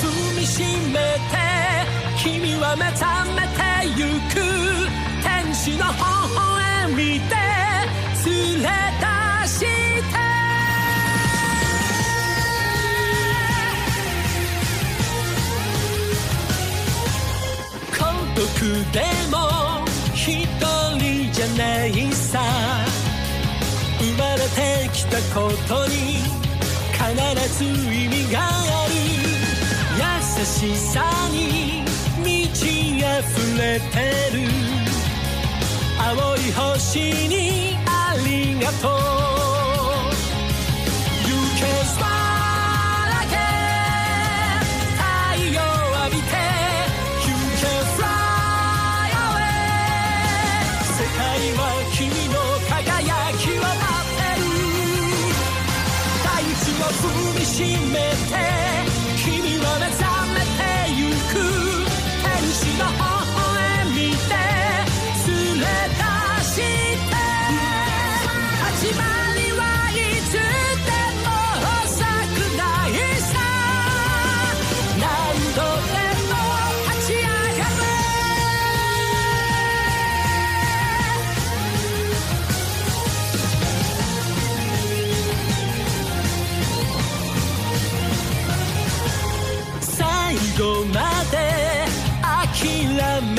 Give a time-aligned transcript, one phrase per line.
[0.00, 0.08] 踏
[0.38, 0.98] みしめ
[1.30, 1.36] て
[2.22, 3.60] 君は目覚めて
[3.96, 4.36] ゆく
[5.22, 6.00] 天使の微
[6.36, 6.96] 笑み
[7.28, 7.34] で
[8.26, 8.66] 連れ
[9.00, 9.06] 出
[9.48, 9.66] して。
[17.96, 18.00] 孤
[18.34, 18.42] 独
[18.92, 18.96] で
[19.30, 19.34] も
[20.14, 20.18] 一
[20.98, 22.40] 人じゃないさ。
[23.98, 25.94] 生まれてきたことに
[26.92, 26.98] 必
[27.58, 28.89] ず意味がある。
[30.44, 31.82] しさに
[32.22, 33.04] 満ち溢
[33.58, 33.96] れて
[34.34, 34.48] る。
[35.98, 38.90] 青い星にありがとう。
[41.28, 42.19] You can smile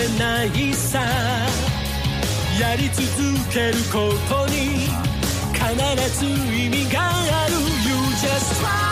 [0.02, 1.00] めないさ。
[2.60, 3.06] やり続
[3.52, 4.88] けることに
[5.54, 7.54] 必ず意味がある。
[7.54, 8.91] You just try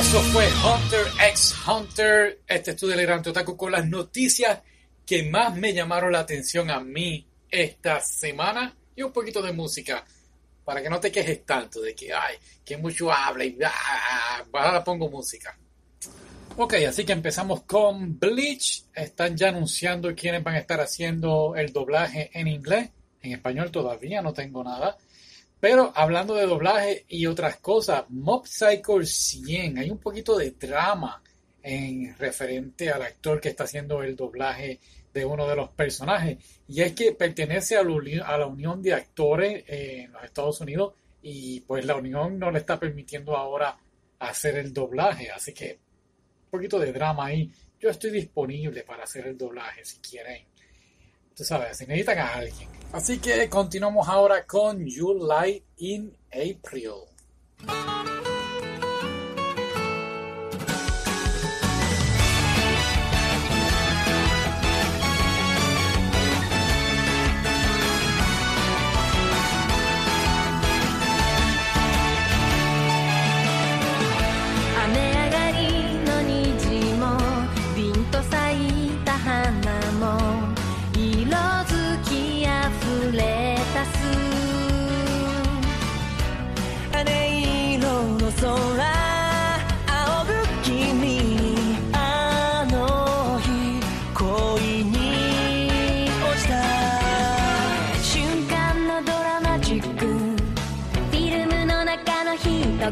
[0.00, 4.60] eso fue Hunter x Hunter, este estudio del Gran Otaku con las noticias
[5.04, 10.02] que más me llamaron la atención a mí esta semana y un poquito de música
[10.64, 14.82] para que no te quejes tanto de que, ay, que mucho habla y ah, ahora
[14.82, 15.58] pongo música.
[16.56, 18.84] Ok, así que empezamos con Bleach.
[18.94, 22.88] Están ya anunciando quiénes van a estar haciendo el doblaje en inglés.
[23.20, 24.96] En español todavía no tengo nada.
[25.60, 31.22] Pero hablando de doblaje y otras cosas, Mob Psycho 100, hay un poquito de drama
[31.62, 34.80] en referente al actor que está haciendo el doblaje
[35.12, 36.38] de uno de los personajes.
[36.66, 41.60] Y es que pertenece a la, unión de actores eh, en los Estados Unidos y
[41.60, 43.76] pues la unión no le está permitiendo ahora
[44.18, 45.30] hacer el doblaje.
[45.30, 45.78] Así que
[46.44, 47.50] un poquito de drama ahí.
[47.78, 50.49] Yo estoy disponible para hacer el doblaje si quieren.
[51.40, 52.68] Tú sabes, si necesitan a alguien.
[52.92, 58.09] Así que continuamos ahora con July in April.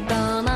[0.07, 0.48] done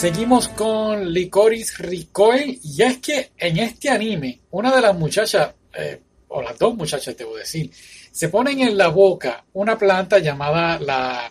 [0.00, 6.00] Seguimos con Licoris Ricoe y es que en este anime una de las muchachas, eh,
[6.28, 7.70] o las dos muchachas debo decir,
[8.10, 11.30] se ponen en la boca una planta llamada la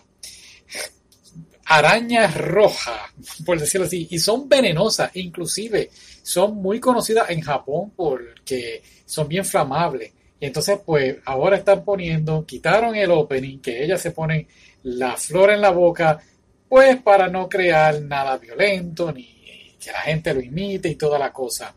[1.64, 3.12] araña roja,
[3.44, 5.90] por decirlo así, y son venenosas, inclusive
[6.22, 10.12] son muy conocidas en Japón porque son bien flamables.
[10.38, 14.46] Y entonces, pues ahora están poniendo, quitaron el opening, que ellas se ponen
[14.84, 16.22] la flor en la boca
[16.70, 21.32] pues para no crear nada violento ni que la gente lo imite y toda la
[21.32, 21.74] cosa.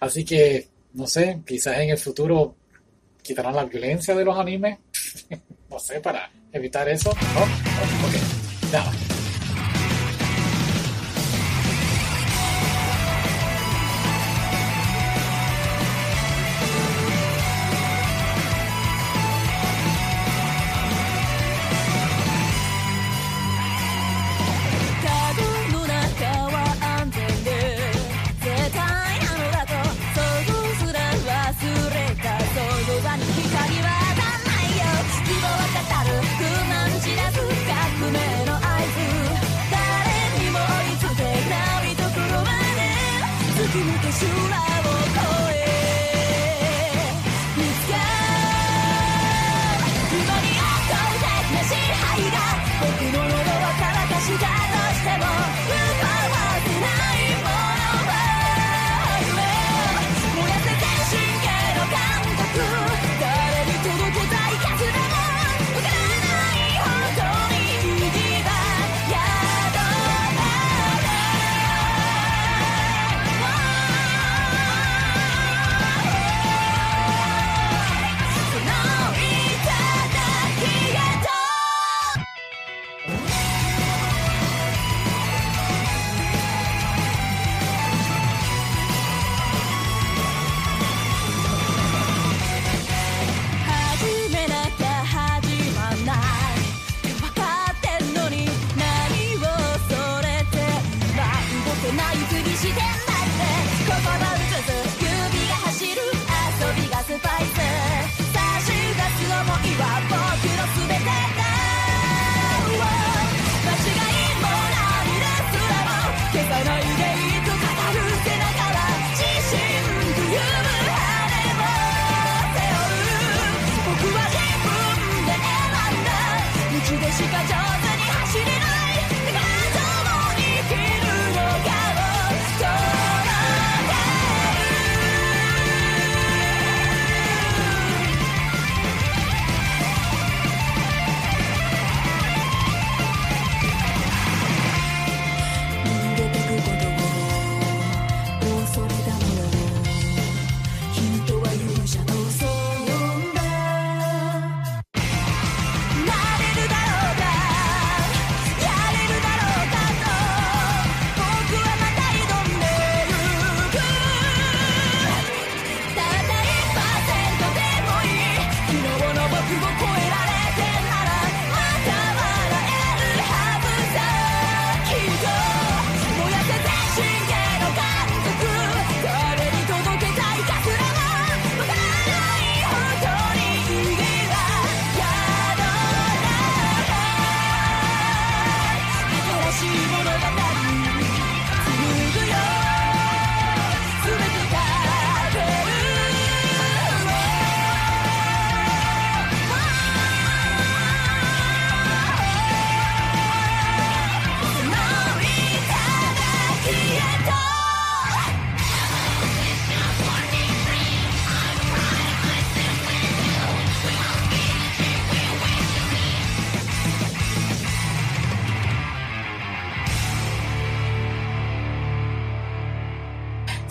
[0.00, 2.54] Así que, no sé, quizás en el futuro
[3.22, 4.78] quitarán la violencia de los animes.
[5.70, 7.10] no sé, para evitar eso.
[7.10, 8.20] No, okay.
[8.70, 9.17] nada.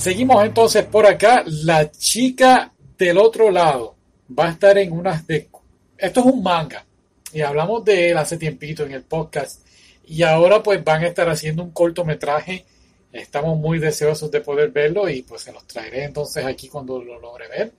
[0.08, 1.44] Seguimos entonces por acá.
[1.46, 3.94] La chica del otro lado
[4.40, 5.50] va a estar en unas de...
[5.98, 6.86] Esto es un manga.
[7.34, 9.68] Y hablamos de él hace tiempito en el podcast.
[10.06, 12.64] Y ahora pues van a estar haciendo un cortometraje.
[13.12, 17.20] Estamos muy deseosos de poder verlo y pues se los traeré entonces aquí cuando lo
[17.20, 17.74] logre ver.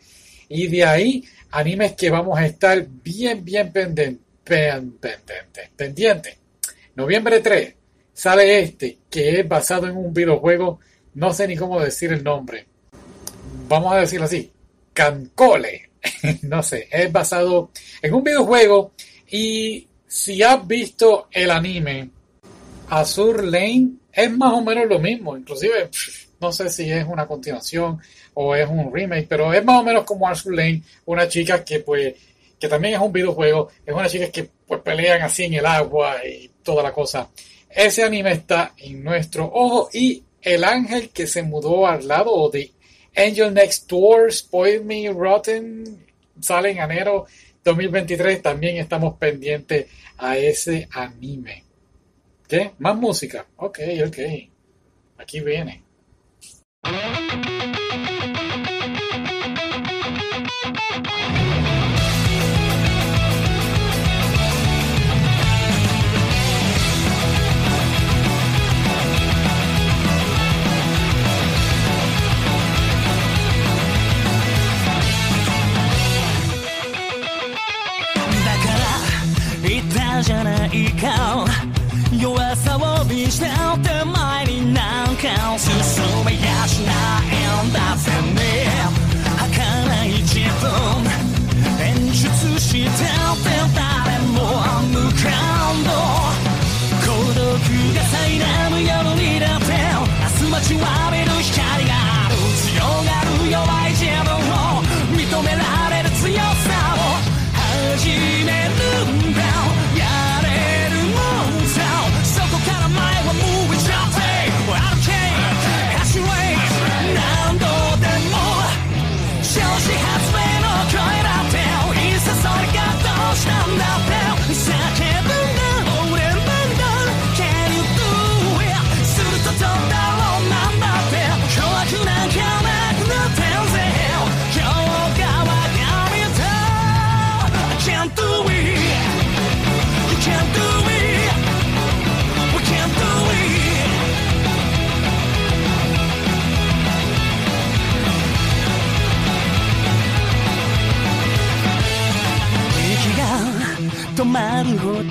[0.50, 4.22] Y de ahí, animes que vamos a estar bien, bien pendientes.
[4.44, 6.38] Pendiente, pendiente.
[6.94, 7.74] Noviembre 3
[8.12, 10.80] sale este, que es basado en un videojuego,
[11.18, 12.64] no sé ni cómo decir el nombre.
[13.66, 14.52] Vamos a decirlo así,
[14.92, 15.90] Cancole.
[16.42, 17.70] no sé, es basado
[18.00, 18.92] en un videojuego
[19.28, 22.10] y si has visto el anime
[22.88, 25.90] Azur Lane, es más o menos lo mismo, inclusive
[26.40, 27.98] no sé si es una continuación
[28.34, 31.80] o es un remake, pero es más o menos como Azur Lane, una chica que
[31.80, 32.14] pues
[32.60, 36.24] que también es un videojuego, es una chica que pues pelean así en el agua
[36.24, 37.28] y toda la cosa.
[37.68, 40.22] Ese anime está en nuestro ojo y
[40.54, 42.72] el ángel que se mudó al lado o de
[43.14, 46.06] Angel Next Door, Spoil Me Rotten,
[46.40, 47.26] sale en enero
[47.62, 48.40] 2023.
[48.40, 49.86] También estamos pendientes
[50.16, 51.64] a ese anime.
[52.48, 52.72] ¿Qué?
[52.78, 53.46] Más música.
[53.56, 54.18] Ok, ok.
[55.18, 55.82] Aquí viene.
[92.78, 93.17] you tell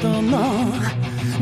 [0.02, 0.72] どの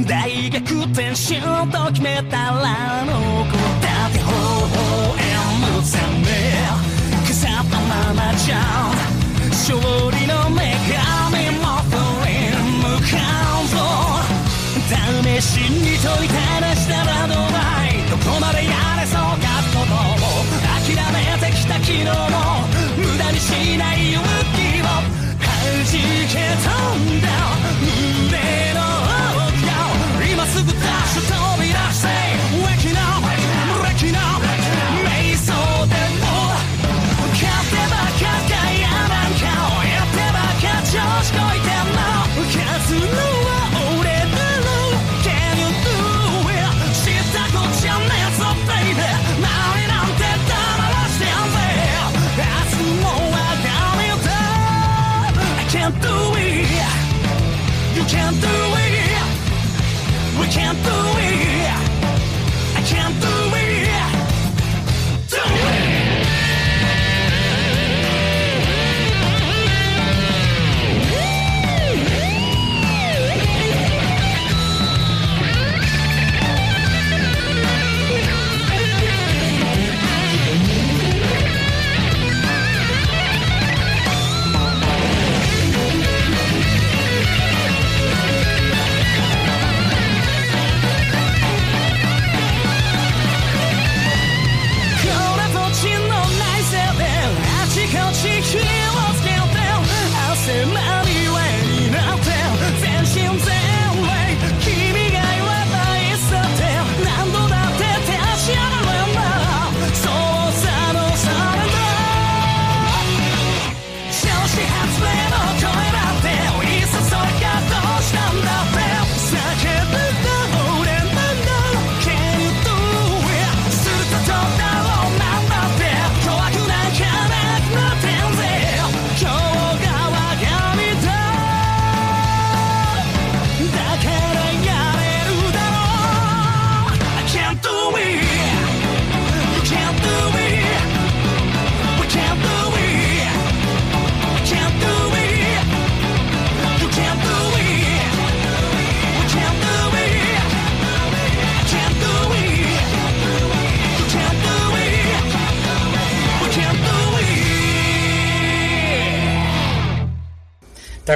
[0.08, 5.22] 大逆転しようと決めたら残ったって方法へ
[5.78, 6.30] 無線で
[7.28, 8.56] 腐ったままじゃ
[9.50, 12.36] 勝利の女神も取り
[12.80, 13.14] 向か
[13.60, 13.76] うぞ
[15.34, 18.72] 試しに問いただしたらどうだいどこまでや
[19.02, 20.16] れそうかことを
[20.80, 22.14] 諦めてきた昨日も
[22.98, 24.15] 無駄にしない勇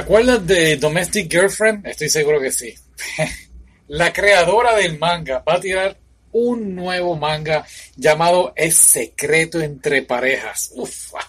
[0.00, 1.86] acuerdas de Domestic Girlfriend?
[1.86, 2.74] Estoy seguro que sí.
[3.88, 5.96] La creadora del manga va a tirar
[6.32, 10.72] un nuevo manga llamado Es secreto entre parejas.
[10.74, 11.12] Uf.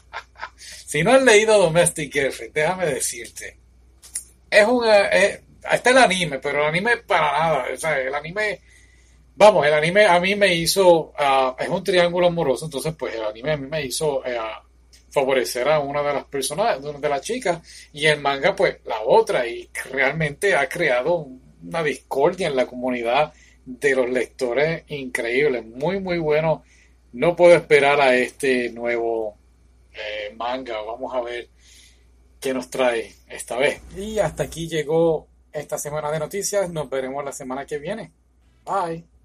[0.91, 3.57] Si no has leído Domestic Girlfriend, déjame decirte.
[4.49, 5.07] Es una.
[5.07, 5.39] Es,
[5.71, 7.65] está el anime, pero el anime para nada.
[7.97, 8.59] El anime.
[9.35, 11.13] Vamos, el anime a mí me hizo.
[11.17, 14.17] Uh, es un triángulo amoroso, entonces, pues el anime a mí me hizo.
[14.17, 14.70] Uh,
[15.11, 17.61] favorecer a una de las personas, de las chicas,
[17.93, 21.27] y el manga, pues, la otra, y realmente ha creado
[21.63, 23.33] una discordia en la comunidad
[23.65, 26.63] de los lectores increíble, muy, muy bueno.
[27.13, 29.37] No puedo esperar a este nuevo
[29.93, 31.49] eh, manga, vamos a ver
[32.39, 33.81] qué nos trae esta vez.
[33.95, 38.11] Y hasta aquí llegó esta semana de noticias, nos veremos la semana que viene.
[38.65, 39.20] Bye.